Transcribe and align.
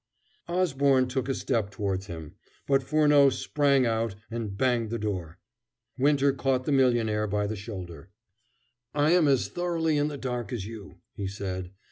Osborne 0.47 1.07
took 1.07 1.29
a 1.29 1.35
step 1.35 1.69
towards 1.69 2.07
him, 2.07 2.33
but 2.67 2.81
Furneaux 2.81 3.29
sprang 3.29 3.85
out 3.85 4.15
and 4.31 4.57
banged 4.57 4.89
the 4.89 4.97
door. 4.97 5.37
Winter 5.99 6.33
caught 6.33 6.63
the 6.65 6.71
millionaire 6.71 7.27
by 7.27 7.45
the 7.45 7.55
shoulder. 7.55 8.09
"I 8.95 9.11
am 9.11 9.27
as 9.27 9.47
thoroughly 9.49 9.97
in 9.99 10.07
the 10.07 10.17
dark 10.17 10.51
as 10.51 10.65
you," 10.65 11.01
he 11.13 11.27
said. 11.27 11.69